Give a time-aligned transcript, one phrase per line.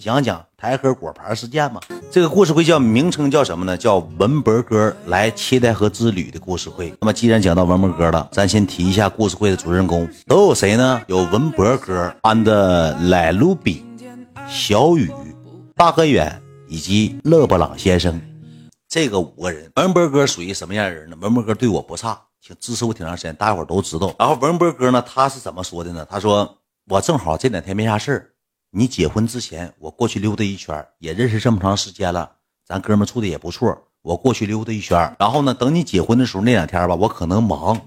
[0.00, 1.80] 讲讲台河果盘事件嘛。
[2.10, 3.76] 这个故事会叫名称叫什么呢？
[3.76, 6.92] 叫文博哥来七台河之旅的故事会。
[7.00, 11.02] 那么既然讲到文博哥了，咱先提一下故事会的主人公都有谁呢？
[11.06, 13.84] 有文博哥、安的莱卢比、
[14.48, 15.12] 小雨、
[15.76, 18.20] 大河远以及勒布朗先生。
[18.88, 21.16] 这个五个人，文博哥属于什么样的人呢？
[21.20, 24.14] 文博哥对我不差，挺支持我挺长时间，大伙都知道。
[24.18, 26.06] 然后文博哥呢，他是怎么说的呢？
[26.10, 26.56] 他说
[26.88, 28.30] 我正好这两天没啥事儿。
[28.72, 32.30] 你结婚之前，我过去溜达一圈，也认识这么长时间了，
[32.64, 33.76] 咱哥们处的也不错。
[34.02, 37.80] 我过去溜达一圈，然后呢，等你结婚的时候那两天吧，我可能忙，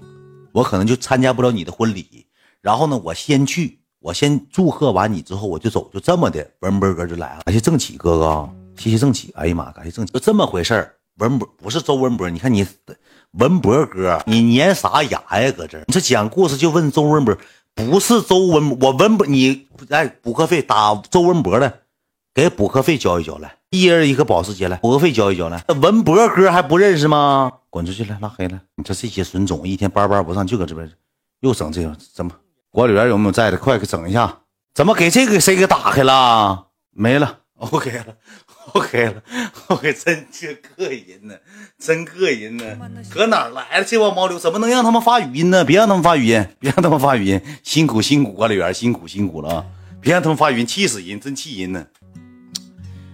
[0.52, 2.26] 我可能就参加不了你的婚礼。
[2.60, 6.46] 然后呢，我先去，我先祝贺完你之后我就走，就这么的。
[6.60, 9.32] 文博哥就来了，感谢正启哥哥，谢谢正启。
[9.36, 10.96] 哎呀妈，感谢正启，就这么回事。
[11.16, 12.66] 文博不是周文博，你看你
[13.30, 15.50] 文博哥，你粘啥牙呀？
[15.52, 17.34] 搁这你这讲故事就问周文博。
[17.74, 21.80] 不是周文，我文博你哎，补课费打周文博的，
[22.32, 25.64] 给补课费交一交来，一人一个保时捷来，补课费交一交来。
[25.80, 27.52] 文博哥还不认识吗？
[27.70, 28.60] 滚出去了，拉黑了。
[28.76, 30.90] 你这这些损种，一天班班不上，就搁这边
[31.40, 32.32] 又整这个，怎么
[32.70, 33.56] 管理员有没有在的？
[33.56, 34.40] 快给整一下。
[34.72, 36.66] 怎么给这个谁给打开了？
[36.90, 37.40] 没了。
[37.58, 38.06] OK 了
[38.72, 39.22] OK 了
[39.68, 41.34] ，OK，真这膈应呢，
[41.78, 42.64] 真膈应呢，
[43.10, 44.38] 搁哪来的这帮毛流？
[44.38, 45.64] 怎么能让他们发语音呢？
[45.64, 49.64] 别让他们发语音，别让他们发语音，辛苦辛苦管理员，辛苦辛苦了啊！
[50.00, 51.86] 别让他们发语音，气死人，真气人呢。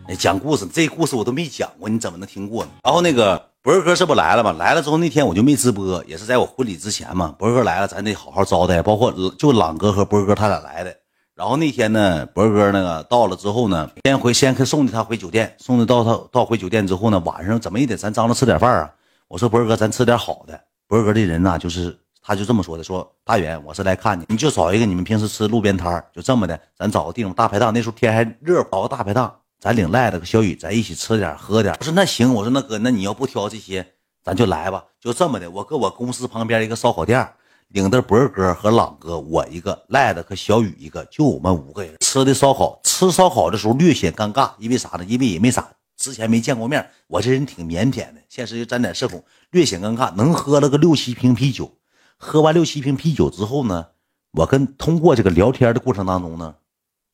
[0.09, 2.71] 哎，讲故事，这故事我都没讲过，你怎么能听过呢？
[2.85, 4.53] 然后那个博哥这不来了吗？
[4.53, 7.35] 来了之后那天我就没直播，也是在我婚礼之前嘛。
[7.39, 10.97] 博哥来了，咱得好好招待，包括就朗哥和博哥他俩来的。
[11.41, 18.93] 然后那天呢，博哥那个到了之后呢，先回先送的他回酒店，送的到他到回酒店之后呢，晚上怎么也得咱张罗吃点饭啊。
[19.27, 20.61] 我说博哥，咱吃点好的。
[20.87, 27.73] 博哥这人呢，就是他就这么说的，说大远，我是来看你，你就找一个你们平时吃路边摊就这么的，咱找个地方大排档。
[27.73, 31.75] 那时候天还热，找个大排档，咱领赖子和小雨咱一起吃点喝点。
[31.81, 35.51] 我说那行，我说那哥，那你要不挑这些，咱就来吧，就这么的。
[35.51, 37.27] 我搁我公司旁边一个烧烤店。
[37.71, 42.81] 领着博哥和朗哥，我一个赖子和小雨一个，就我们五个人吃的烧烤。
[42.83, 45.05] 吃烧烤的时候略显尴尬，因为啥呢？
[45.05, 46.85] 因为也没啥，之前没见过面。
[47.07, 49.23] 我这人挺腼腆的，现实就沾点社恐，
[49.53, 50.13] 略显尴尬。
[50.17, 51.73] 能喝了个六七瓶啤酒，
[52.17, 53.87] 喝完六七瓶啤酒之后呢，
[54.33, 56.57] 我跟通过这个聊天的过程当中呢，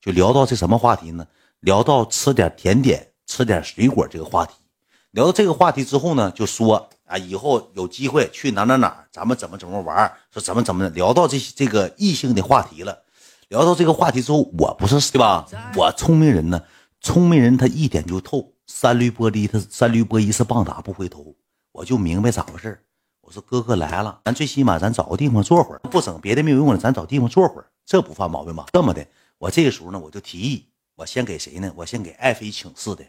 [0.01, 1.27] 就聊到这什么话题呢？
[1.59, 4.55] 聊到吃点甜点、吃点水果这个话题。
[5.11, 6.89] 聊到这个话题之后呢，就说。
[7.07, 10.11] 啊，以后有机会去哪哪哪，咱们怎么怎么玩？
[10.31, 13.03] 说怎么怎么聊到这这个异性的话题了，
[13.47, 15.47] 聊到这个话题之后，我不是对吧？
[15.75, 16.61] 我聪明人呢，
[17.01, 21.33] 聪明人他一点就透，三驴玻璃他三驴玻璃是棒打不回头，
[21.71, 22.83] 我就明白咋回事
[23.21, 28.65] 我说哥哥来了，咱最起码咱找个地方坐会儿，不整别的没有用的，咱找地方坐会儿，这不犯毛病吧？
[28.73, 29.05] 这么的，
[29.37, 30.65] 我这个时候呢，我就提议，
[30.95, 31.71] 我先给谁呢？
[31.75, 33.03] 我先给爱妃请示的。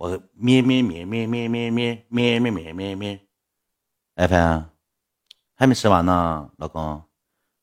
[0.00, 3.28] 我咩咩咩咩咩咩咩咩咩咩咩咩，
[4.14, 4.34] 爱妃
[5.54, 7.04] 还没吃完呢，老公。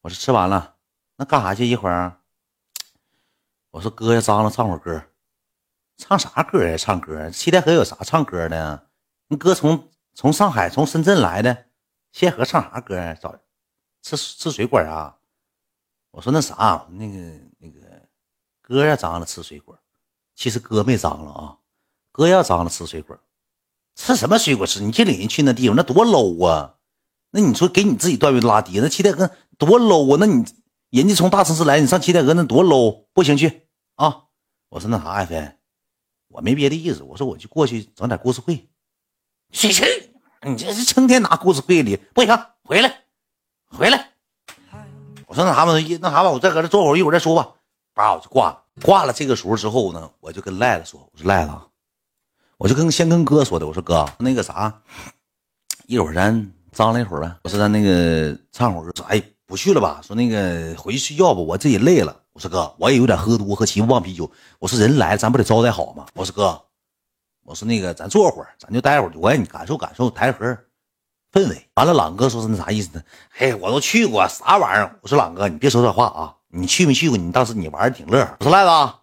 [0.01, 0.75] 我说吃完了，
[1.15, 1.65] 那干啥去？
[1.65, 2.21] 一会儿。
[3.71, 5.03] 我说哥要，张罗唱会儿歌，
[5.97, 6.77] 唱啥歌呀？
[6.77, 7.27] 唱歌？
[7.31, 8.87] 七台河有啥唱歌的？
[9.29, 11.65] 你哥从从上海从深圳来的，
[12.11, 13.15] 七台河唱啥歌呀？
[13.15, 13.35] 找
[14.03, 15.17] 吃吃水果啊？
[16.11, 17.17] 我说那啥，那个
[17.57, 18.07] 那个
[18.61, 19.75] 哥要，张罗吃水果，
[20.35, 21.57] 其实哥没张罗啊。
[22.17, 23.15] 哥要张罗吃水果，
[23.93, 24.81] 吃什么水果吃？
[24.81, 26.73] 你去领人去那地方，那多 low 啊！
[27.29, 29.29] 那你说给你自己段位拉低，那七台河
[29.59, 30.17] 多 low 啊！
[30.19, 30.43] 那你
[30.89, 33.67] 人家从大城市来，你上七台河那多 low，不行去
[33.97, 34.23] 啊！
[34.69, 35.51] 我说那啥，爱妃，
[36.29, 38.67] 我没别的意思，我说我就过去整点故事会。
[39.51, 39.85] 去去，
[40.41, 43.03] 你这是成天拿故事会里，不行，回来，
[43.69, 44.13] 回来。
[45.27, 47.53] 我说那啥吧，那啥吧，我再搁这坐会儿，一会儿再说吧。
[47.93, 48.63] 叭，我就挂了。
[48.81, 51.51] 挂了这个时候之后呢，我就跟赖子说，我说赖子。
[52.57, 54.81] 我就跟先跟哥说的，我说哥，那个啥，
[55.85, 57.31] 一会儿咱张罗一会儿呗。
[57.43, 60.01] 我说咱那个唱会儿歌，说哎不去了吧？
[60.03, 62.15] 说那个回去睡觉吧，我这也累了。
[62.33, 64.29] 我说哥，我也有点喝多，喝七忘啤酒。
[64.57, 66.07] 我说人来，咱不得招待好吗？
[66.15, 66.59] 我说哥，
[67.45, 70.57] 我说那个咱坐会儿，咱就待会儿，我让你感受感受台河
[71.31, 71.69] 氛围。
[71.75, 73.03] 完了，朗哥说是那啥意思呢？
[73.29, 74.97] 嘿，我都去过，啥玩意儿？
[75.03, 77.17] 我说朗哥，你别说这话啊，你去没去过？
[77.17, 78.27] 你当时你玩的挺乐。
[78.39, 78.93] 我说赖子，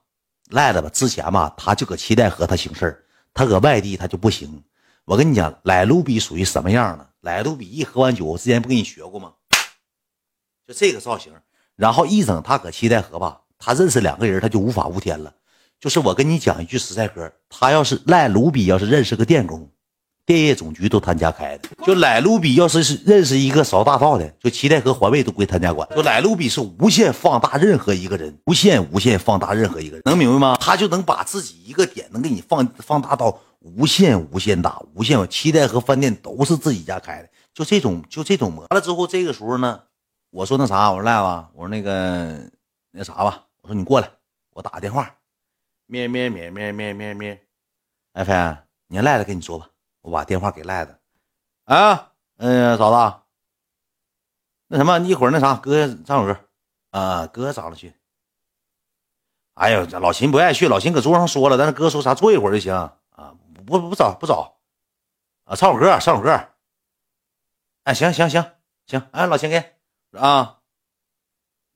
[0.51, 3.04] 赖子吧，之前吧，他就搁七代河他行事儿。
[3.35, 4.63] 他搁外地他就不行，
[5.05, 7.09] 我跟你讲，来卢比属于什么样呢？
[7.21, 9.35] 莱卢比一喝完酒，我之前不跟你学过吗？
[10.67, 11.33] 就这个造型，
[11.75, 15.35] 然后一整他搁七台河吧，他认识两个人，他就无法无天了。
[15.81, 19.71] 就是我跟你讲一句实在嗑，他要是赖卢比要是认识个电工，
[20.27, 21.69] 电业总局都他家开的。
[21.85, 25.89] 就莱卢比要是是认识一个扫大道的，就七代和环卫都归他家管。
[25.95, 30.57] 就莱卢比是无限放大任何一个人，无限无限放大任何一个人，能明白吗？
[30.61, 35.29] 他就能把自己一个点能给你放放大到无限无限大，无限。
[35.29, 38.61] 七代和饭店都是自己家开的，就这种就这种模。
[38.61, 39.81] 完了之后，这个时候呢，
[40.31, 42.41] 我说那啥，我说赖子，我说那个
[42.93, 44.09] 那啥吧，我说你过来，
[44.55, 45.15] 我打个电话。
[45.87, 47.39] 咩咩咩咩咩咩咩，
[48.15, 48.33] 哎飞，
[48.89, 49.69] 你让赖子跟你说吧，
[50.05, 50.99] 我把电话给赖子。
[51.65, 53.21] 啊，嗯，嫂子，
[54.67, 56.39] 那什么，一会儿那啥，哥唱首歌
[56.91, 57.95] 啊，哥找了去。
[59.55, 63.35] 哎呦，老秦不爱去，老秦搁桌上说了，但是哥说啥，坐一会儿就行啊，
[63.65, 64.59] 不不不找不找
[65.45, 66.49] 啊，唱首歌，唱首歌。
[67.85, 68.45] 哎，行行行
[68.87, 69.75] 行，哎，老秦给
[70.13, 70.61] 啊，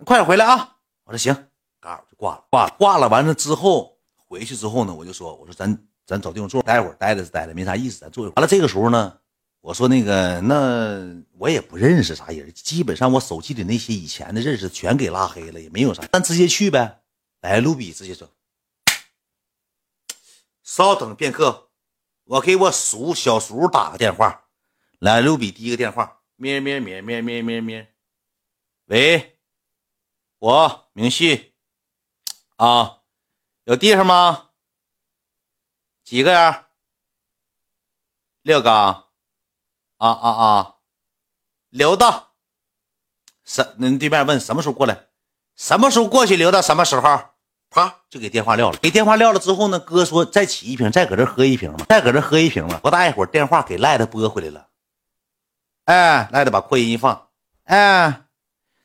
[0.04, 0.76] 快点回来啊！
[1.04, 1.48] 我说行，
[1.80, 3.96] 嘎我就挂了，挂挂了，完了之后。
[4.28, 8.34] 回去之后呢，我就说，我说咱咱找地方坐，待会儿待着是待着，没啥意思，咱坐一会儿。
[8.36, 9.18] 完了这个时候呢，
[9.60, 17.02] 我说那个那我也不认识啥人，基本上我手机里那些以前的认识全给拉黑了，也没有啥，咱直接去呗。
[17.42, 18.26] 来，卢比直接说，
[20.62, 21.68] 稍等片刻，
[22.24, 24.46] 我给我叔小叔打个电话。
[25.00, 27.94] 来，卢比第一个电话，咩咩咩咩咩咩咩，
[28.86, 29.38] 喂，
[30.38, 31.52] 我明旭
[32.56, 32.94] 啊。
[33.64, 34.47] 有地方吗？
[36.08, 36.54] 几个人？
[38.40, 38.72] 六个。
[38.72, 39.04] 啊
[39.98, 40.74] 啊啊！
[41.68, 42.28] 刘大，
[43.44, 43.74] 什？
[43.76, 45.08] 那对面问什么时候过来？
[45.54, 46.34] 什么时候过去？
[46.34, 47.20] 刘大什么时候？
[47.68, 48.78] 啪，就给电话撂了。
[48.78, 49.78] 给电话撂了之后呢？
[49.78, 52.78] 哥说再起一瓶，再搁这喝一瓶嘛，再搁这喝一瓶嘛。
[52.78, 54.68] 不大一会儿，电话给赖子拨回来了。
[55.84, 57.28] 哎，赖子把扩音一放。
[57.64, 58.22] 哎，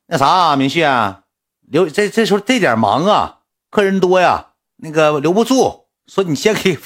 [0.07, 1.23] 那啥，明旭啊，
[1.61, 4.55] 刘这这时候这点忙啊，客人多呀。
[4.75, 6.77] 那个留不住，说你先给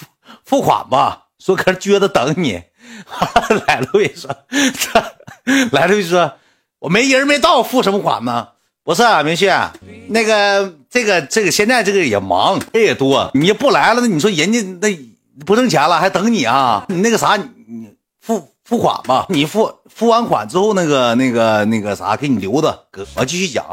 [0.47, 2.63] 付款吧，说搁这撅着等你。
[3.67, 4.33] 来了也说，
[5.71, 6.33] 来了就说，
[6.79, 8.47] 我没人没到，付什么款呢？
[8.81, 9.51] 不是啊，明旭，
[10.07, 14.97] 那个这个这个现在这个也忙，人也多，你不来了，那你说人家那
[15.45, 16.85] 不挣钱了，还等你啊？
[16.87, 22.87] 你那个啥，你付付款吧，你付付完款之后，那个那个那个啥，给你留着。
[22.89, 23.65] 哥，我继续讲。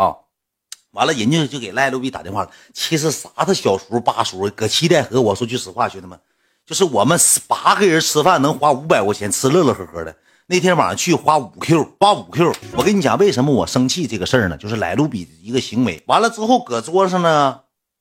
[0.91, 2.50] 完了，人家就给赖路比打电话了。
[2.73, 6.19] 其实啥他小叔八叔搁七代河，我说句实话，兄弟们，
[6.66, 10.16] 就是我们八个人吃饭能花五百块钱，吃乐乐呵呵的。
[10.46, 12.52] 那天晚上去花五 Q，花五 Q。
[12.76, 14.56] 我跟你讲，为什么我生气这个事儿呢？
[14.56, 16.02] 就是赖路比一个行为。
[16.06, 17.61] 完了之后，搁桌上呢，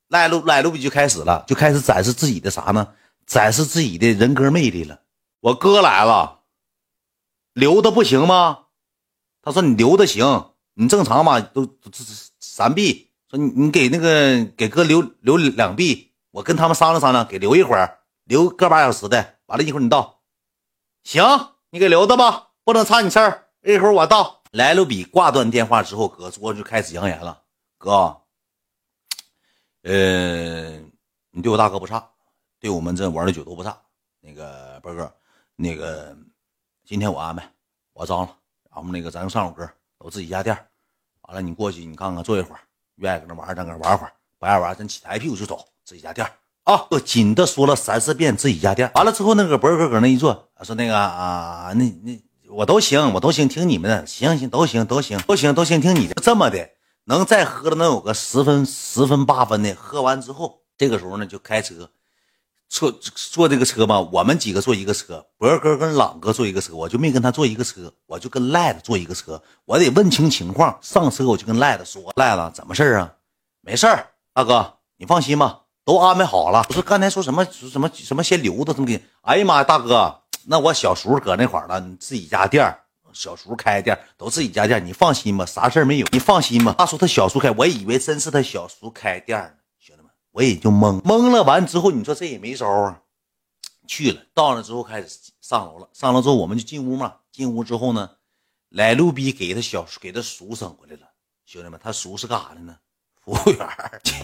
[0.10, 2.90] 赖路赖路比就开始了，就开始展示自己的啥呢？
[3.26, 5.00] 展示自己的人格魅力了。
[5.40, 6.40] 我哥来了，
[7.54, 8.60] 留的不行吗？
[9.42, 11.68] 他说你留的行，你正常嘛，都。
[12.40, 17.98] 三币，说你你给那个给哥留留两币，我跟他们商量商量，给留一会儿，
[18.34, 20.24] 留个把小时的，完了一会儿你到，
[21.04, 21.24] 行，
[21.70, 24.42] 你给留着吧，不能差你事儿，一会儿我到。
[24.54, 27.44] 来了比挂断电话之后，搁桌子就开始扬言了，
[27.78, 28.20] 哥，
[29.84, 30.80] 呃，
[31.30, 32.10] 你对我大哥不差，
[32.60, 33.80] 对我们这玩的酒都不差。
[34.20, 35.16] 那个波哥，
[35.56, 36.18] 那个
[36.86, 37.48] 今天我安排，
[37.94, 38.36] 我招了，
[38.72, 39.70] 然后那个咱上首歌，
[40.00, 40.58] 都自己家店。
[41.22, 42.62] 完了，你过去，你看看，坐一会儿，
[42.96, 46.28] 愿意搁那玩，咱搁那玩会儿，不爱玩，咱起抬屁股就走，自己家店
[46.64, 46.88] 啊！
[46.90, 48.92] 就紧的说了三四遍，自己家店。
[48.96, 52.20] 完了之后，那个博哥搁那一坐，说那个啊，那那
[52.50, 56.14] 我都行，我都行，听你们的，行行都行，都行，都行，都行，听你的。
[56.22, 56.70] 这么的，
[57.06, 59.76] 能再喝了能有个十分、十分八分的。
[59.76, 61.90] 喝完之后，这个时候呢，就开车。
[62.70, 69.40] 坐坐这个车吧，我们几个坐一个车，博哥跟朗哥坐一个车，我就没跟他坐一个车，我就跟赖子坐一个车。
[69.66, 73.14] 我得问清情况，上车我就跟赖子说：“赖子，怎么事啊？
[73.62, 76.64] 没事儿，大哥，你放心吧，都安排好了。
[76.64, 79.04] 不是刚才说什么什么什么先留着，怎么给？
[79.22, 82.76] 哎呀妈呀，大哥，那我小叔搁那块儿了，你自己家店
[83.14, 86.74] 小叔开店都自己家店，你放心吧，啥事儿没有，你放心吧。
[86.80, 89.54] 他说他小叔开，我以为真是他小叔开店呢。
[89.78, 93.02] 兄弟们我也就懵懵了，完之后你说这也没招啊，
[93.86, 98.10] 去了到了之后开始上楼了，上楼之后我们就进屋嘛，进屋之后呢，
[98.70, 101.08] 来路逼给他小给他叔整回来了，
[101.46, 102.76] 兄弟们，他叔是干啥的呢？
[103.24, 103.68] 服务员
[104.04, 104.16] 进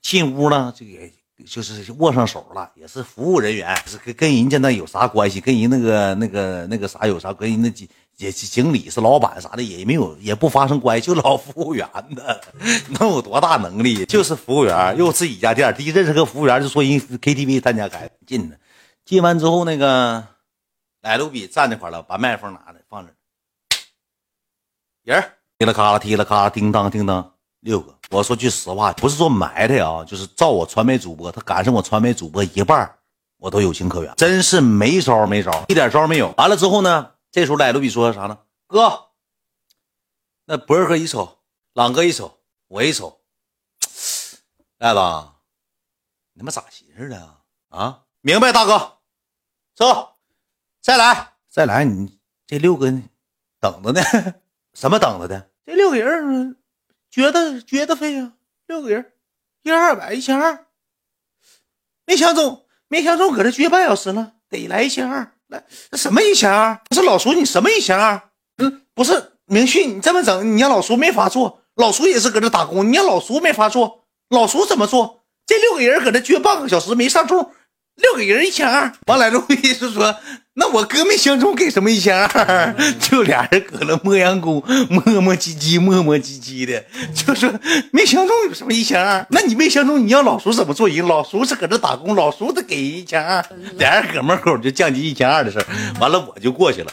[0.00, 1.12] 进屋呢就给
[1.46, 5.40] 就是握上手了，也是服务人员，是跟跟人家那有啥关系？
[5.40, 7.32] 跟人那个那个那个啥有啥？
[7.32, 7.88] 跟人那几。
[8.16, 12.40] 也经理是老板啥的也没有，也不发生关系，就老服务员的，
[12.98, 14.04] 能有多大能力？
[14.06, 18.58] 就是服务员，又自己家店，第一认识个服务员就说人 KTV 他家开进的，
[19.04, 20.26] 进完之后那个
[21.00, 23.12] 奶卢比站那块了，把麦克风拿来放这，
[25.04, 25.24] 人
[25.56, 27.96] 踢了咔啦踢了咔啦，叮当叮当六个。
[28.10, 32.98] 我说句实话，不是说埋汰啊，就是照我传媒主播，他赶上我传媒主播一半
[33.36, 36.32] 我都有情可原，真是没招没招，一点招没有。
[36.36, 38.38] 完了之后呢，这时候莱卢比说啥呢？
[38.66, 39.10] 哥，
[40.46, 41.38] 那博儿哥一瞅，
[41.74, 42.38] 朗哥一瞅，
[42.68, 43.20] 我一瞅，
[44.78, 45.00] 赖子，
[46.32, 47.40] 你他妈咋寻思的啊？
[47.68, 48.98] 啊，明白，大哥，
[49.74, 50.16] 走，
[50.80, 52.90] 再来，再来，你这六个
[53.60, 54.00] 等着呢，
[54.74, 55.50] 什么等着的？
[55.66, 56.56] 这六个人
[57.10, 58.32] 觉得觉得费啊，
[58.66, 59.12] 六个人，
[59.62, 60.66] 一人二百，一千二，
[62.06, 66.80] 没想中，没想中，搁这撅半小时了，得来一千二，来，什么一千二？
[66.88, 68.20] 不是老叔，你什么一千二？
[68.58, 71.62] 嗯，不是明旭，你这么整，你让老叔没法做。
[71.74, 75.24] 老叔也是搁这打工，你让老叔没法做，老叔怎么做？
[75.46, 77.52] 这六个人搁这撅半个小时没上中，
[77.98, 78.92] 六个人一千二。
[79.06, 80.16] 完了，陆意是说，
[80.54, 82.74] 那我哥没相中，给什么一千二？
[83.00, 87.52] 就俩人搁那磨洋工， 磨磨唧唧，磨磨唧唧的，就说
[87.92, 89.26] 没相中有什么一千二？
[89.30, 91.06] 那你没相中，你让老叔怎么做人？
[91.06, 93.44] 老叔是搁这打工，老叔得给一千二。
[93.74, 95.64] 俩人搁门口就降级一千二的事
[96.00, 96.92] 完了我就过去了。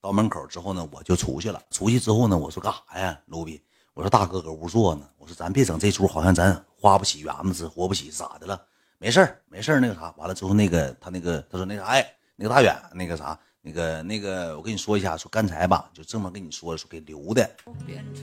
[0.00, 1.60] 到门口之后呢，我就出去了。
[1.70, 3.60] 出去之后呢，我说干啥呀，卢比？
[3.94, 5.02] 我说大哥搁屋坐呢。
[5.18, 8.60] 我说咱别整这出，好像咱花不起园子，活不起，咋的了？
[8.98, 9.80] 没事儿，没事儿。
[9.80, 12.04] 那个啥，完了之后，那个他那个他说那啥，哎，
[12.36, 17.48] 那个大远，那个啥，那个那个，我跟你说一下，说刚才吧，就这么跟你说说给留的，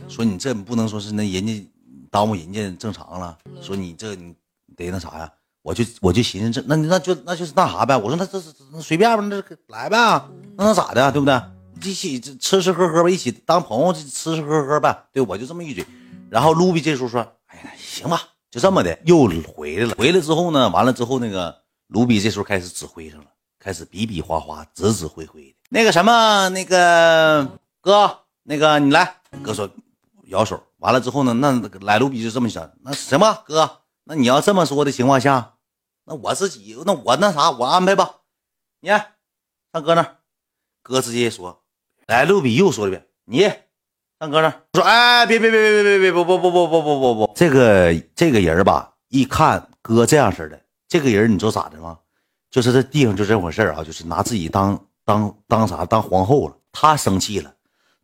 [0.10, 1.66] 说你这不能说是那人家
[2.12, 4.36] 耽误人家正常了，说你这你
[4.76, 5.32] 得那啥呀？
[5.62, 7.98] 我就我就寻思这那那就那就是那啥呗。
[7.98, 9.42] 我说那这是随便吧，那
[9.76, 9.98] 来呗，
[10.58, 11.42] 那能咋的，对不对？
[11.84, 15.08] 一起吃吃喝喝吧，一起当朋友吃吃喝喝吧。
[15.12, 15.86] 对我就这么一嘴，
[16.30, 18.22] 然后卢比这时候说：“哎呀，行吧，
[18.56, 19.96] 就这么的。”又回来了。
[19.98, 23.26] 回来之后呢，完了之后那个卢比这时候开始指挥上了，
[23.60, 25.56] 开始比比划划，指指挥挥的。
[25.70, 29.18] 那个什么，那个哥，那个你来。
[29.44, 29.70] 哥说
[30.28, 30.64] 摇手。
[30.78, 35.56] 完了之后呢，那来卢比就这么想，那什么，哥，那你要这么说的情况下，
[36.06, 38.22] 那我自己，那我那啥，我安排吧。
[38.80, 39.04] 你上
[39.84, 40.18] 哥那儿，
[40.82, 41.64] 哥直接说。
[42.08, 43.52] 来，卢比又说一遍：“你
[44.18, 50.58] 上哥那说，哎，别别别别别别别不不不不不不不不，这个这个人吧，一看哥这样式的，
[50.88, 51.98] 这个人你知道咋的吗？
[52.50, 56.56] 就是这地方就这回事啊，就是拿自己当当当啥当皇后了。
[56.72, 57.54] 他生气了，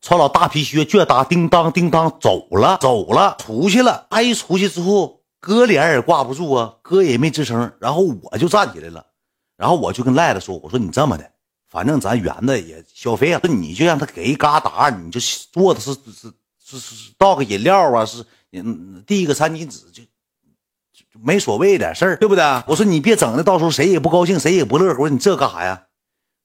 [0.01, 4.07] 穿老大皮靴，倔哒叮当叮当走了走了出去了。
[4.09, 7.71] 他一出去之后，哥脸也挂不住啊，哥也没吱声。
[7.79, 9.05] 然后我就站起来了，
[9.55, 11.30] 然后我就跟赖子说：我说你这么的。”
[11.71, 15.21] 反正咱园子也消费了，那你就让他给一嘎达，你就
[15.53, 16.33] 做的是是
[16.65, 20.03] 是是倒个饮料啊，是嗯递个餐巾纸就
[21.23, 22.43] 没所谓的事儿，对不对？
[22.67, 24.89] 我说你别整的，到时候谁也不高兴，谁也不乐。
[24.89, 25.83] 我说你这干啥呀？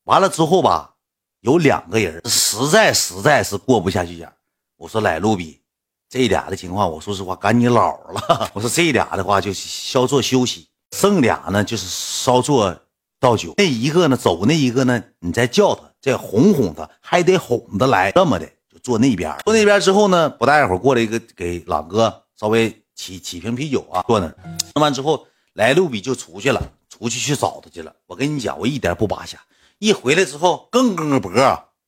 [0.05, 0.95] 完了之后吧，
[1.41, 4.33] 有两个人实在实在是过不下去眼。
[4.77, 5.61] 我说来路比，
[6.09, 8.49] 这俩的情况，我说实话赶你老了。
[8.55, 12.79] 我说这俩的话就稍作休息，剩俩呢就是稍作。
[13.19, 14.17] 倒酒，那一个呢？
[14.17, 15.03] 走那一个呢？
[15.21, 18.13] 你再叫他，再哄哄他，还得哄得来。
[18.13, 19.35] 这么的，就坐那边。
[19.45, 24.27] 坐那边之后呢，不大一会儿过来一个，给朗哥稍微起起瓶啤酒啊，坐那。
[24.75, 27.95] 弄完之后，来路比就出去了，出去去找他去了。
[28.07, 29.39] 我跟你讲，我一点不扒瞎。
[29.79, 31.33] 一回来之后，更更脖，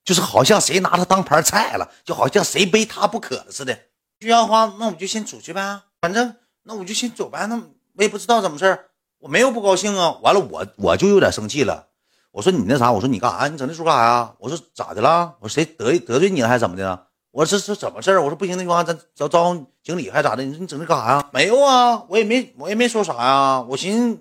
[0.05, 3.79] 就是好像谁拿他当盘菜了，就好像谁背他不可了似的。
[4.21, 7.47] 徐阳花，那我就先出去呗，反正那我就先走呗。
[7.47, 7.57] 那
[7.97, 8.88] 我也不知道怎么事儿。
[9.21, 11.87] 我没有不高兴啊，完了我我就有点生气了。
[12.31, 13.49] 我说你那啥，我说你干啥？
[13.49, 14.35] 你整那出干啥呀？
[14.39, 15.35] 我说咋的了？
[15.41, 17.07] 我说谁得得罪你了还是怎么的？
[17.33, 18.23] 我说这是怎么事儿？
[18.23, 20.43] 我说不行，那句话咱找招呼经理还咋的？
[20.45, 21.29] 你说你整这干啥呀？
[21.33, 23.61] 没有啊，我也没我也没说啥呀。
[23.63, 24.21] 我寻思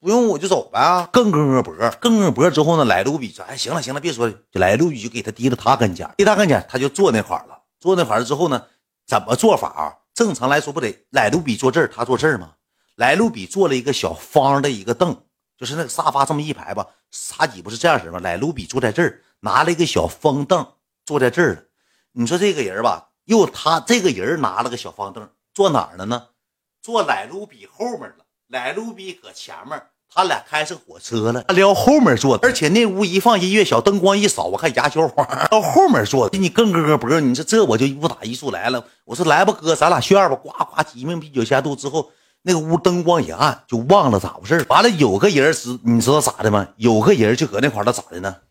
[0.00, 1.08] 不用我就走呗。
[1.12, 7.58] 更更个脖，更更脖之后呢，来路比说，哎，行了行了，别说了，就来路比就给他提到他跟前，提他跟前他就坐那块了。
[7.80, 8.62] 坐那块了之后呢，
[9.06, 9.98] 怎么做法？
[10.14, 12.50] 正常来说不得来路比坐这儿，他坐这儿吗？
[13.00, 15.16] 莱路比坐了一个小方的一个凳，
[15.56, 18.20] 就是那个沙发这么一排吧，茶几不是这样式吗？
[18.22, 20.66] 莱路比坐在这儿，拿了一个小方凳
[21.06, 21.62] 坐在这儿了。
[22.12, 26.26] 你说这个人吧，又他这个人拿了个小方凳坐哪儿了呢？
[26.82, 28.26] 坐莱路比后面了。
[28.48, 29.82] 莱路比搁前面，
[30.14, 32.46] 他俩开上火车了，他撩后面坐的。
[32.46, 36.36] 而且那屋一放音乐，小灯光一扫，我看牙胶花到后面坐的。
[36.36, 38.84] 你更哥哥脖，你说这我就不打一处来了。
[39.06, 42.10] 我说来吧，哥，咱俩炫吧，呱呱几瓶啤酒下肚之后。
[42.42, 46.68] 那个屋灯光一暗，就忘了咋回事完了，有个人知你知道咋的吗？
[46.76, 48.42] 有个人就搁那块儿，咋的呢？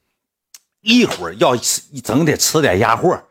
[0.81, 3.24] 一会儿要吃，整得吃点鸭货。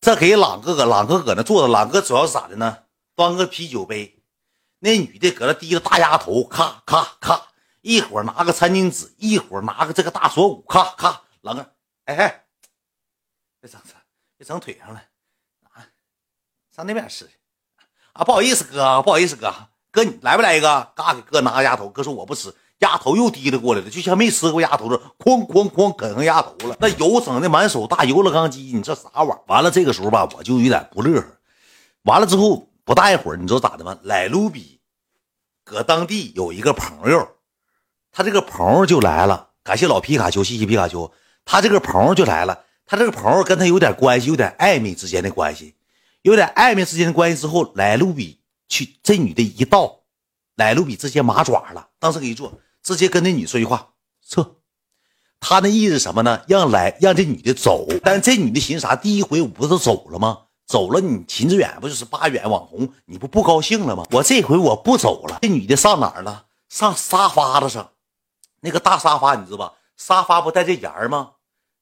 [0.00, 1.72] 这给朗哥哥，朗哥搁那坐着。
[1.72, 2.78] 朗哥主要是咋的呢？
[3.14, 4.22] 端个啤酒杯，
[4.80, 7.48] 那女的搁那低着大丫头，咔咔咔，
[7.80, 11.22] 一会儿拿个餐巾纸，一会儿拿个这个大锁骨，咔咔。
[11.40, 11.66] 朗哥，
[12.04, 12.44] 哎哎，
[13.60, 13.80] 别整
[14.36, 15.02] 别整腿上了
[15.62, 15.88] 啊！
[16.74, 17.32] 上那边吃去
[18.12, 18.22] 啊！
[18.22, 19.52] 不好意思哥，不好意思哥。
[19.96, 20.92] 哥，你来不来一个？
[20.94, 21.88] 嘎给哥拿个鸭头。
[21.88, 29.40] 哥说我不吃，鸭头又提溜过来了，就像没吃过鸭头似的，哐哐哐啃上鸭头了，那油整的满手大油了钢鸡，你这啥玩意儿？
[29.46, 31.26] 完了这个时候吧，我就有点不乐呵。
[32.02, 33.98] 完了之后不大一会儿，你知道咋的吗？
[34.02, 34.80] 来卢比
[35.64, 37.26] 搁当地有一个朋友，
[38.12, 41.10] 他这个朋友就来了，感谢老皮卡丘，谢谢皮卡丘，
[41.46, 45.74] 他这个朋友就来了，他这个朋友跟他有点关系，有点暧昧之间的关系，
[46.20, 50.00] 有点暧昧之间的关系之后，来卢比去这女的一到，
[50.56, 52.52] 来路比直接麻爪了，当时给一坐。
[52.82, 53.94] 直接跟那女说句话，
[54.28, 54.56] 撤。
[55.40, 56.42] 他那意思什么呢？
[56.46, 57.84] 让来让这女的走。
[58.04, 58.94] 但这女的寻思啥？
[58.94, 60.42] 第一回我不是走了吗？
[60.66, 62.88] 走了，你秦志远不就是八远网红？
[63.04, 64.04] 你不不高兴了吗？
[64.12, 65.38] 我这回我不走了。
[65.42, 66.46] 这女的上哪儿了？
[66.68, 67.90] 上沙发子上，
[68.60, 69.72] 那个大沙发你知道吧？
[69.96, 71.32] 沙发不带这沿儿吗？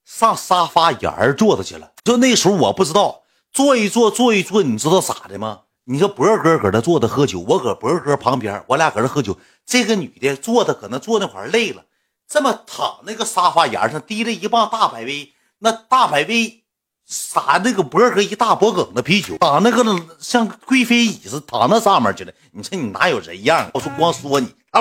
[0.05, 1.93] 上沙发沿儿坐着去了。
[2.03, 3.23] 就那时候我不知道，
[3.53, 5.63] 坐一坐，坐一坐，你知道咋的吗？
[5.87, 9.39] 你说博哥搁那坐着喝酒，我搁博哥旁边，我俩搁那喝酒。
[9.67, 11.85] 这个女的坐着可能坐那块累了，
[12.27, 16.65] 这么躺那个沙发沿上，提了一棒大百威，那大百威
[17.05, 19.85] 撒那个博哥一大脖梗的啤酒，躺那个
[20.19, 22.33] 像贵妃椅子躺那上面去了。
[22.53, 23.71] 你说你哪有人样？
[23.75, 24.81] 我说光说你啊，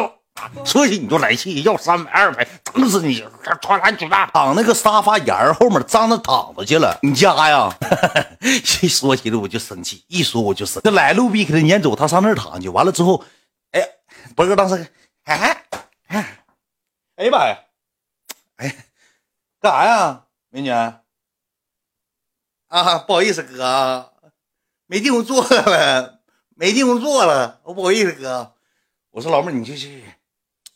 [0.65, 3.23] 说起你就来气，要三百二百，整死你！
[3.61, 6.97] 穿蓝裙子躺那个沙发沿儿后面，张着躺着去了。
[7.01, 7.69] 你家呀？
[8.41, 10.81] 一说起来我就生气，一说我就生。
[10.83, 12.67] 这来路比给他撵走，他上那儿躺去。
[12.67, 13.23] 完了之后，
[13.71, 13.87] 哎，
[14.35, 14.75] 博哥当时，
[15.23, 15.63] 哎
[16.07, 16.37] 哎，
[17.15, 17.59] 哎呀妈呀，
[18.57, 18.75] 哎，
[19.61, 20.69] 干啥呀，美女？
[22.69, 24.11] 啊，不好意思哥，
[24.87, 26.21] 没地方坐了，
[26.55, 28.55] 没地方坐了，我不好意思哥。
[29.11, 30.03] 我说老妹儿，你去去。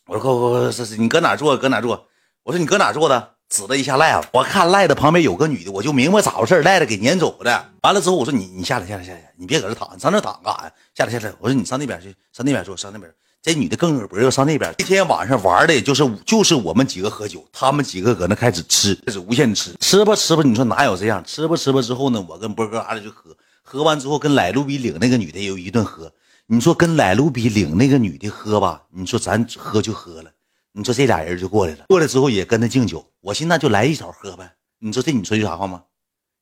[0.08, 1.54] 我说快快快，是是，你搁哪坐？
[1.58, 2.06] 搁哪坐？
[2.42, 3.34] 我说你搁哪坐的？
[3.50, 7.66] 指了一下赖子，我看赖子旁边有个女的，我就明白咋回事赖子给撵走的。
[7.82, 10.72] 完了之后，我说你你下来下来下来，你别搁这躺，你上那躺干啥呀？
[10.94, 13.10] 下来下来，我说你上那边去，上那边坐，上那边。
[13.42, 14.74] 这女的更恶脖，要上那边。
[14.78, 20.42] 那天晚上玩的也就是就是我们几个喝酒，他们几个搁那开始吃，开始无限吃，吃吧吃吧。
[20.42, 21.22] 你说哪有这样？
[21.22, 26.10] 吃吧吃吧之后呢，我跟波哥俺俩就喝，喝完之后跟来路比领那个女的有一顿喝。
[26.50, 30.30] 你说跟来路比领那个女的喝吧，你说咱喝就喝了。
[30.72, 33.04] 你说这俩人就过来了，过来之后也跟他敬酒。
[33.20, 34.50] 我寻思那就来一勺喝呗。
[34.78, 35.82] 你说这你说句啥话吗？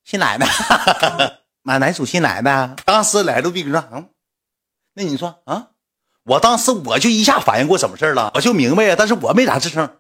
[0.05, 0.47] 新来的，
[1.63, 2.77] 马男主新来的。
[2.85, 4.09] 当时来路比说，嗯，
[4.95, 5.71] 那你说啊？
[6.23, 9.91] 我当时我就一下反应过什么事了，我就明白呀，但是我没咋吱声。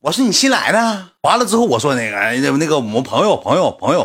[0.00, 4.04] 我说你新来的，完了之后我说那个那个我们朋友朋友朋友，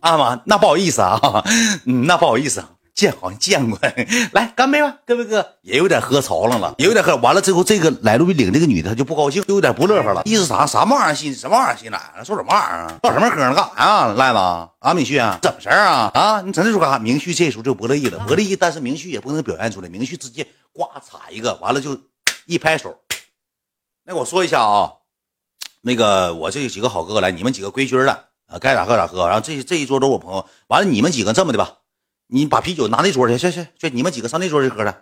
[0.00, 1.44] 啊妈，那不好意思啊，
[1.84, 2.64] 嗯，那不好意思。
[3.00, 3.78] 见好像见过，
[4.32, 7.16] 来干杯吧，各位哥也有点喝潮了了，也有点喝。
[7.16, 10.20] 完了之后，这个来路比领这个女的，她就不高兴，就有点不乐呵了。
[10.26, 10.66] 意思啥？
[10.66, 11.34] 什么玩意儿新？
[11.34, 11.98] 什么玩意儿新来？
[12.22, 13.00] 说什么玩意儿？
[13.02, 13.54] 唠什么嗑呢？
[13.54, 14.14] 干啥呀？
[14.18, 14.36] 赖子
[14.80, 16.10] 啊，明旭啊，怎么事儿啊？
[16.12, 16.98] 啊，你整这出干啥？
[16.98, 19.88] 明旭这时候就不乐意了，不乐意，但是明旭也不能表现出来。
[19.88, 21.98] 明旭直接呱嚓一个，完了就
[22.44, 22.94] 一拍手。
[24.04, 24.92] 那我说一下啊，
[25.80, 29.26] 那个我这几个好哥哥来，你们几个归军了啊，该咋喝咋喝。
[29.26, 31.76] 然后这这一桌都是我朋友，完了你们几个这么的吧。
[32.30, 34.94] 你把啤酒拿那桌去，去去去，你们几个上那桌去喝去，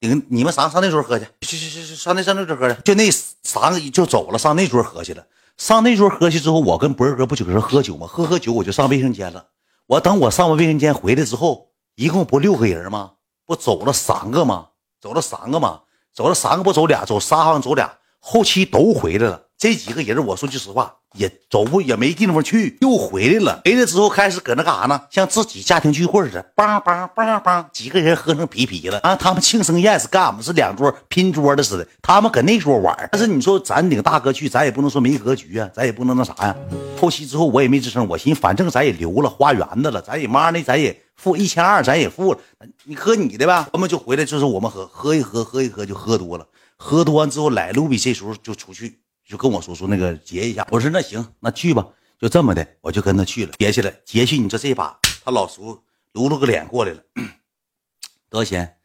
[0.00, 5.26] 顶你们仨上那桌喝去，去去去去，上那上那桌喝去，就那三个就走了，上那桌喝去了。
[5.56, 8.06] 上那桌喝去之后，我跟博哥不就搁这喝酒吗？
[8.06, 9.46] 喝喝酒，我就上卫生间了。
[9.86, 13.12] 我等我上完卫生间回来之后，一共不六个人吗？
[13.46, 14.68] 不走了三个吗？
[15.00, 15.80] 走了三个吗？
[16.12, 19.46] 走了三个不走俩，走仨好像走俩，后期都回来了。
[19.56, 20.96] 这几个人，我说句实话。
[21.16, 23.60] 也走不也没地方去，又回来了。
[23.64, 25.00] 回来之后开始搁那干啥呢？
[25.10, 29.16] 像自己家庭聚会似的，梆梆梆梆，几个人喝成皮皮了啊！
[29.16, 30.42] 他们庆生宴是干么？
[30.42, 31.86] 是两桌拼桌的似的。
[32.02, 33.08] 他们搁那桌玩。
[33.12, 36.54] 但是你说咱领大哥去，咱也不能说没格局啊，咱也不能那啥呀。
[37.00, 42.38] 后期之后我也没吱声，我寻思反正咱也留了花园子了，咱也妈那咱也付一千二，咱也付了。
[42.84, 43.66] 你喝你的呗。
[43.72, 46.46] 他们就回来，就是我们喝喝一喝，喝一喝就喝多了。
[46.76, 48.98] 喝多完之后，来卢比这时候就出去。
[49.26, 51.84] 就跟我说说那个结一下，我说那行，那去吧，
[52.18, 54.38] 就这么的，我就跟他去了，结去了，结去。
[54.38, 57.02] 你说这把他老叔撸了个脸过来了，
[58.30, 58.78] 多少钱？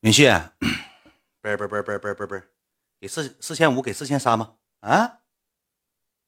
[0.00, 0.30] 明旭，
[1.42, 2.40] 不不不不不不不，
[2.98, 4.52] 给四四千五，给四千三吧？
[4.80, 5.18] 啊？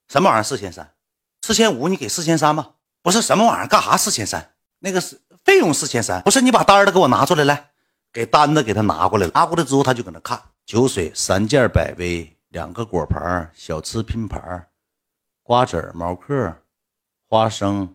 [0.08, 0.42] 什么玩意儿？
[0.42, 0.92] 四千三？
[1.40, 1.88] 四千五？
[1.88, 2.74] 你给四千三吧？
[3.00, 3.66] 不是什么玩意儿？
[3.66, 3.96] 干啥？
[3.96, 4.54] 四千三？
[4.80, 6.20] 那个是费用四千三？
[6.22, 7.70] 不是你把单子给我拿出来，来，
[8.12, 9.32] 给单子给他拿过来了。
[9.34, 12.36] 拿过来之后，他就搁那看酒水三件百威。
[12.50, 14.66] 两个果盘，小吃拼盘，
[15.44, 16.52] 瓜子毛嗑，
[17.28, 17.88] 花生。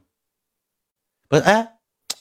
[1.27, 1.73] 不是，哎，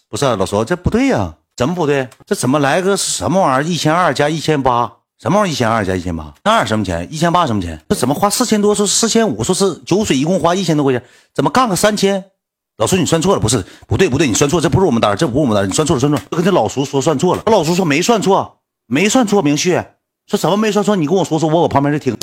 [0.09, 1.37] 不是老叔这不对呀？
[1.57, 2.09] 怎么不对？
[2.27, 3.63] 这怎么来个什么玩意儿？
[3.63, 5.53] 一千二加一千八，什么玩意儿？
[5.53, 7.07] 一千二加一千八，那什么钱？
[7.13, 7.81] 一千八什么钱？
[7.89, 8.75] 这怎么花四千多？
[8.75, 12.33] 说四千五，说是酒水一共花一千多块钱，怎么干个三千？
[12.79, 16.27] 老叔，你算错了，不是，不对，不对，你算错，这不是我们单，这不是我们单，你算错了，算错了。
[16.31, 19.81] 跟这老叔说算错了，老叔说没算错，没算错，明旭。
[20.27, 20.97] 说什么没说错？
[20.97, 22.17] 你跟我说说，我搁旁边就听。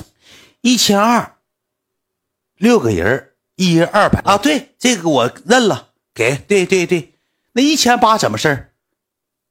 [0.62, 1.38] 一千二，
[2.56, 4.38] 六个人一人二百啊？
[4.38, 6.36] 对，这个我认了，给。
[6.36, 7.14] 对对对，
[7.54, 8.74] 那一千八怎么事儿？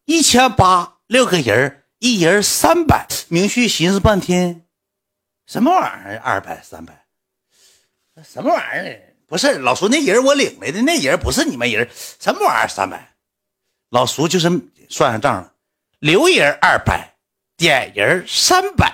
[0.05, 3.07] 一千八，六个人一人三百。
[3.29, 4.65] 明旭寻思半天，
[5.47, 6.19] 什么玩意儿？
[6.19, 7.07] 二百三百？
[8.25, 9.15] 什么玩意儿？
[9.29, 12.69] 不是老叔，那人我领来的，那人不是你们人，什么玩意儿？
[12.69, 13.15] 三百？
[13.91, 14.49] 老叔就是
[14.89, 15.53] 算上账了，
[16.01, 17.10] 留人二百，
[17.61, 18.91] 点人三百，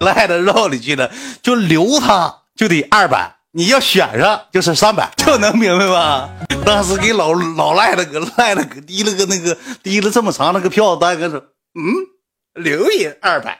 [0.00, 1.10] 赖到肉里去了，
[1.42, 6.28] 就留他就得二百，你要选上就是三百，就能明白吧？
[6.66, 11.38] 当时给老老赖了，搁赖了，搁提了个那个提了这么长那个票单，搁说，
[11.74, 13.58] 嗯，留人二百。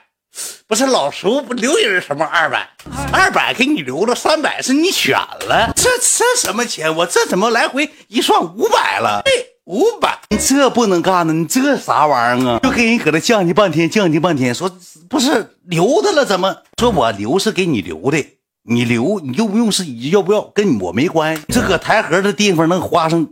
[0.67, 2.69] 不是老叔不留人什么二百，
[3.11, 6.95] 二百给你留了，三百是你选了，这这什么钱？
[6.95, 9.23] 我这怎么来回一算五百了？
[9.25, 11.31] 对，五百，你这不能干呢？
[11.31, 12.59] 你这啥玩意儿啊？
[12.61, 14.69] 就给人搁那降低半天，降低半天，说
[15.09, 18.25] 不是留他了，怎么说我留是给你留的？
[18.65, 21.43] 你留你用不用是要不要跟我没关系？
[21.47, 23.27] 这搁台河的地方能花上。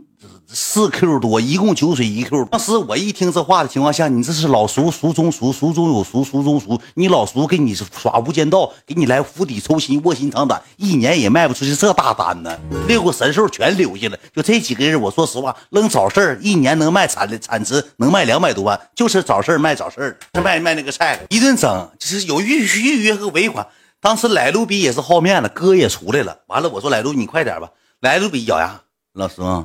[0.54, 2.44] 四 Q 多，一共酒水一 Q。
[2.46, 6.80] 当时我一听这话的情况下，你这是老熟熟中熟，熟中有熟，熟中熟。
[6.94, 12.56] 你老熟给你耍无间道，给你来釜底抽薪，卧薪尝胆，一年也卖不出去这大单呢。
[12.86, 15.00] 六个神兽全留下了，就这几个人。
[15.00, 23.66] 我说实话，扔早市一年能卖产的产值能卖两百多万，就是早市卖早市的，卖卖那个菜，一顿整，就是有预预约和尾款。
[24.00, 26.38] 当时来路比也是好面子，哥也出来了。
[26.48, 27.70] 完了，我说来路你快点吧。
[28.00, 28.80] 来路比咬牙，
[29.14, 29.64] 老叔。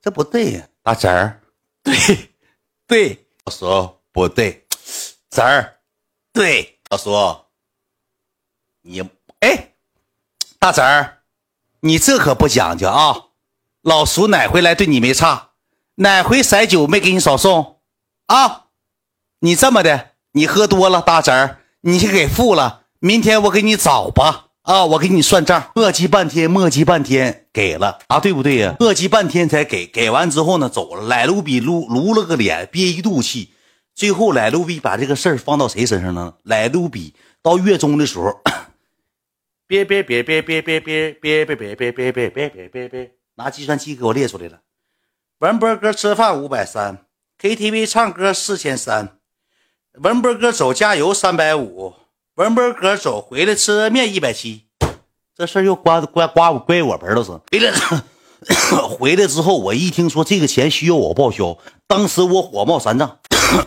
[0.00, 1.40] 这不对呀，大侄儿，
[1.82, 1.94] 对，
[2.86, 4.66] 对，我说不对，
[5.30, 5.78] 侄儿，
[6.32, 7.10] 对，老叔，
[8.82, 9.02] 你
[9.40, 9.74] 哎，
[10.58, 11.18] 大侄儿，
[11.80, 13.26] 你这可不讲究啊！
[13.82, 15.50] 老叔哪回来对你没差？
[15.96, 17.80] 哪回塞酒没给你少送
[18.26, 18.66] 啊？
[19.40, 24.47] 你这么的，你喝多了，大侄儿，你先给付了，明天我给你找吧。
[24.68, 24.84] 啊！
[24.84, 28.76] 我给你算账，磨叽半天，磨叽半天，给了啊，对不对呀？
[28.78, 31.08] 磨叽半天才给，给完之后呢，走了。
[31.08, 33.54] 来路比撸撸了个脸，憋一肚气。
[33.94, 36.34] 最后来路比把这个事儿放到谁身上呢？
[36.42, 38.42] 来路比到月中的时候，
[39.66, 44.60] 别别别别别别别别别别别别别别别别别，拿计算器给我列出来了。
[45.38, 47.06] 文波哥吃饭五百三
[47.40, 49.16] ，KTV 唱歌四千三，
[49.94, 51.94] 文波哥走加油三百五。
[52.38, 54.62] 文波哥走回来吃面一百七，
[55.36, 57.32] 这事儿又刮刮刮我怪我盆了是。
[57.50, 57.72] 回来
[58.86, 63.18] 回来之后，我一听说这个钱需要我报销，当时我火冒三丈。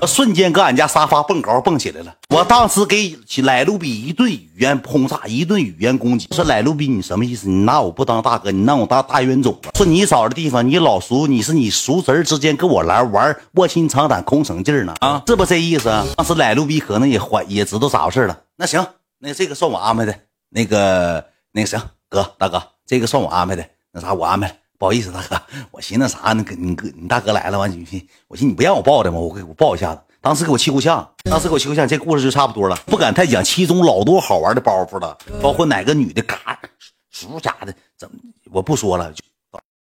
[0.07, 7.49] 瞬间搁俺家沙发蹦高蹦起来了，我当时给来路比一顿语言轰炸，一顿语言攻击，说来路比你什么意思？
[7.49, 9.71] 你拿我不当大哥，你拿我当大冤种了？
[9.75, 14.93] 说你找的地方，你老叔，你是你叔侄之间跟我来玩卧薪尝胆空城劲儿呢？
[15.01, 15.89] 啊，是不这意思？
[16.15, 18.38] 当时来路比可能也怀也知道咋回事了。
[18.62, 20.15] 那行，那这个算我安排的，
[20.50, 24.56] 那个那个行，哥大哥，这个算我安排的，那啥我安排。
[24.78, 26.45] 不好意思，大哥，我寻思啥呢？
[26.56, 29.17] 你哥，你大哥来了，完你，我寻思你不让我抱的吗？
[29.17, 30.02] 我给我抱一下子。
[30.21, 33.43] 当时给我气够呛，当时给我气够呛，这故事就差不多了，不敢太讲。
[33.43, 36.60] 其中老多好玩的包袱了，包括哪个女的嘎，
[37.10, 38.19] 叔家的怎么，
[38.52, 39.12] 我不说了。